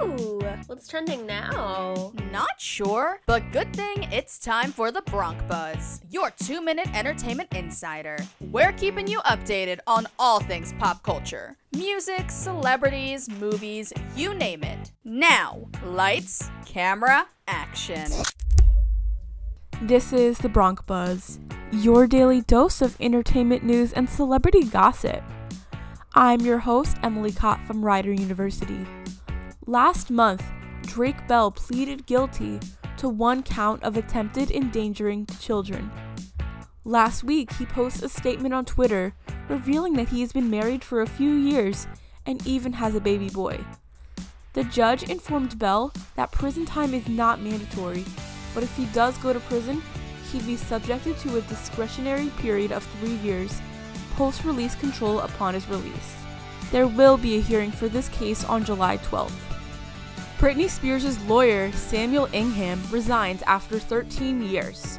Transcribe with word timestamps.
Ooh, 0.00 0.40
what's 0.66 0.88
trending 0.88 1.26
now? 1.26 2.12
Not 2.30 2.58
sure, 2.58 3.20
but 3.26 3.52
good 3.52 3.74
thing 3.74 4.04
it's 4.10 4.38
time 4.38 4.72
for 4.72 4.90
the 4.90 5.02
Bronc 5.02 5.46
Buzz, 5.48 6.00
your 6.10 6.30
two 6.30 6.62
minute 6.62 6.88
entertainment 6.94 7.54
insider. 7.54 8.16
We're 8.40 8.72
keeping 8.72 9.06
you 9.06 9.20
updated 9.20 9.80
on 9.86 10.06
all 10.18 10.40
things 10.40 10.72
pop 10.78 11.02
culture 11.02 11.56
music, 11.76 12.30
celebrities, 12.30 13.28
movies, 13.40 13.92
you 14.16 14.34
name 14.34 14.62
it. 14.62 14.92
Now, 15.04 15.68
lights, 15.84 16.50
camera, 16.66 17.26
action. 17.46 18.10
This 19.82 20.12
is 20.12 20.38
the 20.38 20.48
Bronc 20.48 20.86
Buzz, 20.86 21.38
your 21.72 22.06
daily 22.06 22.40
dose 22.42 22.82
of 22.82 22.96
entertainment 23.00 23.64
news 23.64 23.92
and 23.92 24.08
celebrity 24.08 24.64
gossip. 24.64 25.22
I'm 26.14 26.40
your 26.40 26.58
host, 26.58 26.98
Emily 27.02 27.32
Katt 27.32 27.66
from 27.66 27.84
Rider 27.84 28.12
University. 28.12 28.86
Last 29.66 30.10
month, 30.10 30.42
Drake 30.82 31.28
Bell 31.28 31.52
pleaded 31.52 32.04
guilty 32.06 32.58
to 32.96 33.08
one 33.08 33.44
count 33.44 33.80
of 33.84 33.96
attempted 33.96 34.50
endangering 34.50 35.26
children. 35.38 35.88
Last 36.84 37.22
week, 37.22 37.52
he 37.52 37.64
posts 37.64 38.02
a 38.02 38.08
statement 38.08 38.52
on 38.54 38.64
Twitter 38.64 39.14
revealing 39.48 39.92
that 39.92 40.08
he 40.08 40.20
has 40.20 40.32
been 40.32 40.50
married 40.50 40.82
for 40.82 41.00
a 41.00 41.06
few 41.06 41.34
years 41.34 41.86
and 42.26 42.44
even 42.44 42.72
has 42.72 42.96
a 42.96 43.00
baby 43.00 43.28
boy. 43.28 43.64
The 44.54 44.64
judge 44.64 45.04
informed 45.04 45.60
Bell 45.60 45.92
that 46.16 46.32
prison 46.32 46.66
time 46.66 46.92
is 46.92 47.06
not 47.06 47.40
mandatory, 47.40 48.04
but 48.54 48.64
if 48.64 48.76
he 48.76 48.86
does 48.86 49.16
go 49.18 49.32
to 49.32 49.38
prison, 49.38 49.80
he'd 50.32 50.44
be 50.44 50.56
subjected 50.56 51.16
to 51.18 51.38
a 51.38 51.42
discretionary 51.42 52.30
period 52.38 52.72
of 52.72 52.82
three 52.82 53.14
years 53.18 53.60
post 54.16 54.44
release 54.44 54.74
control 54.74 55.20
upon 55.20 55.54
his 55.54 55.68
release. 55.68 56.16
There 56.72 56.88
will 56.88 57.16
be 57.16 57.36
a 57.36 57.40
hearing 57.40 57.70
for 57.70 57.88
this 57.88 58.08
case 58.08 58.42
on 58.44 58.64
July 58.64 58.98
12th. 58.98 59.51
Britney 60.42 60.68
Spears' 60.68 61.22
lawyer, 61.26 61.70
Samuel 61.70 62.28
Ingham, 62.32 62.82
resigns 62.90 63.42
after 63.42 63.78
13 63.78 64.42
years. 64.42 64.98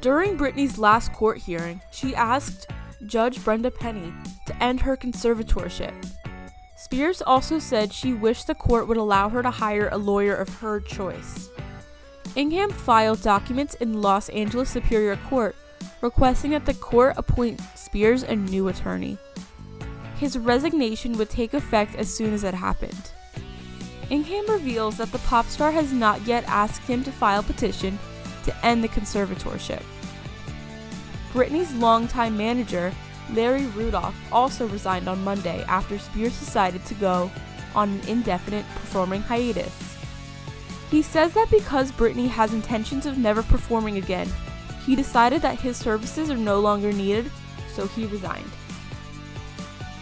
During 0.00 0.38
Britney's 0.38 0.78
last 0.78 1.12
court 1.12 1.36
hearing, 1.36 1.82
she 1.90 2.14
asked 2.14 2.70
Judge 3.04 3.44
Brenda 3.44 3.70
Penny 3.70 4.14
to 4.46 4.62
end 4.62 4.80
her 4.80 4.96
conservatorship. 4.96 5.92
Spears 6.74 7.20
also 7.20 7.58
said 7.58 7.92
she 7.92 8.14
wished 8.14 8.46
the 8.46 8.54
court 8.54 8.88
would 8.88 8.96
allow 8.96 9.28
her 9.28 9.42
to 9.42 9.50
hire 9.50 9.90
a 9.92 9.98
lawyer 9.98 10.34
of 10.34 10.48
her 10.60 10.80
choice. 10.80 11.50
Ingham 12.34 12.70
filed 12.70 13.20
documents 13.20 13.74
in 13.74 14.00
Los 14.00 14.30
Angeles 14.30 14.70
Superior 14.70 15.16
Court 15.28 15.54
requesting 16.00 16.52
that 16.52 16.64
the 16.64 16.72
court 16.72 17.12
appoint 17.18 17.60
Spears 17.74 18.22
a 18.22 18.34
new 18.34 18.68
attorney. 18.68 19.18
His 20.16 20.38
resignation 20.38 21.18
would 21.18 21.28
take 21.28 21.52
effect 21.52 21.94
as 21.94 22.08
soon 22.08 22.32
as 22.32 22.42
it 22.42 22.54
happened. 22.54 23.12
Ingham 24.12 24.44
reveals 24.50 24.98
that 24.98 25.10
the 25.10 25.18
pop 25.20 25.46
star 25.46 25.72
has 25.72 25.90
not 25.90 26.20
yet 26.26 26.44
asked 26.46 26.82
him 26.82 27.02
to 27.04 27.10
file 27.10 27.42
petition 27.42 27.98
to 28.44 28.54
end 28.64 28.84
the 28.84 28.88
conservatorship. 28.88 29.82
Britney's 31.32 31.72
longtime 31.76 32.36
manager, 32.36 32.92
Larry 33.32 33.64
Rudolph, 33.68 34.14
also 34.30 34.68
resigned 34.68 35.08
on 35.08 35.24
Monday 35.24 35.64
after 35.64 35.98
Spears 35.98 36.38
decided 36.38 36.84
to 36.84 36.94
go 36.94 37.30
on 37.74 37.88
an 37.88 38.00
indefinite 38.06 38.66
performing 38.74 39.22
hiatus. 39.22 39.96
He 40.90 41.00
says 41.00 41.32
that 41.32 41.50
because 41.50 41.90
Britney 41.90 42.28
has 42.28 42.52
intentions 42.52 43.06
of 43.06 43.16
never 43.16 43.42
performing 43.42 43.96
again, 43.96 44.30
he 44.84 44.94
decided 44.94 45.40
that 45.40 45.58
his 45.58 45.78
services 45.78 46.28
are 46.30 46.36
no 46.36 46.60
longer 46.60 46.92
needed, 46.92 47.30
so 47.72 47.86
he 47.86 48.04
resigned. 48.04 48.50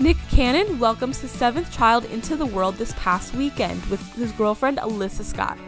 Nick 0.00 0.16
Cannon 0.30 0.78
welcomes 0.78 1.20
his 1.20 1.30
seventh 1.30 1.70
child 1.70 2.06
into 2.06 2.34
the 2.34 2.46
world 2.46 2.76
this 2.76 2.94
past 2.94 3.34
weekend 3.34 3.84
with 3.86 4.00
his 4.14 4.32
girlfriend 4.32 4.78
Alyssa 4.78 5.22
Scott. 5.22 5.58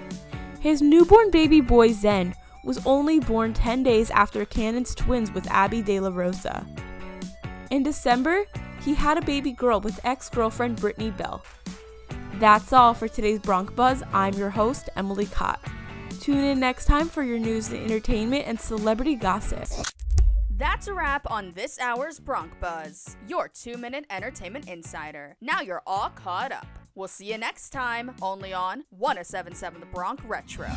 His 0.59 0.81
newborn 0.81 1.31
baby 1.31 1.61
boy 1.61 1.93
Zen 1.93 2.35
was 2.65 2.81
only 2.87 3.21
born 3.21 3.53
10 3.53 3.83
days 3.83 4.11
after 4.11 4.47
Cannon's 4.47 4.95
twins 4.95 5.31
with 5.33 5.47
Abby 5.51 5.83
De 5.83 6.01
La 6.01 6.09
Rosa. 6.09 6.67
In 7.71 7.83
December, 7.83 8.47
he 8.81 8.95
had 8.95 9.19
a 9.19 9.27
baby 9.27 9.53
girl 9.53 9.81
with 9.81 10.01
ex 10.03 10.31
girlfriend 10.31 10.77
Brittany 10.77 11.11
Bell. 11.11 11.45
That's 12.37 12.73
all 12.73 12.95
for 12.95 13.09
today's 13.09 13.39
Bronc 13.39 13.77
Buzz. 13.77 14.03
I'm 14.15 14.33
your 14.33 14.51
host, 14.51 14.89
Emily 14.97 15.27
Katt. 15.27 15.61
Tune 16.21 16.43
in 16.43 16.59
next 16.59 16.87
time 16.87 17.11
for 17.11 17.23
your 17.23 17.39
news 17.39 17.69
and 17.69 17.85
entertainment 17.85 18.47
and 18.47 18.59
celebrity 18.59 19.15
gossip. 19.15 19.69
That's 20.59 20.87
a 20.87 20.95
wrap 20.95 21.31
on 21.31 21.53
this 21.53 21.79
hour's 21.79 22.21
Bronc 22.21 22.59
Buzz, 22.61 23.17
your 23.27 23.49
two 23.49 23.77
minute 23.77 24.05
entertainment 24.11 24.69
insider. 24.69 25.37
Now 25.41 25.61
you're 25.61 25.83
all 25.87 26.11
caught 26.11 26.53
up. 26.53 26.67
We'll 26.95 27.09
see 27.09 27.33
you 27.33 27.39
next 27.39 27.71
time, 27.71 28.15
only 28.21 28.53
on 28.53 28.85
1077 28.91 29.81
The 29.81 29.87
Bronc 29.87 30.21
Retro. 30.27 30.69